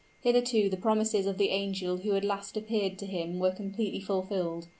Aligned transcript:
Hitherto 0.21 0.67
the 0.67 0.77
promises 0.77 1.27
of 1.27 1.37
the 1.37 1.49
angel 1.49 1.97
who 1.97 2.13
had 2.13 2.25
last 2.25 2.57
appeared 2.57 2.97
to 2.97 3.05
him 3.05 3.37
were 3.37 3.51
completely 3.51 3.99
fulfilled. 4.01 4.67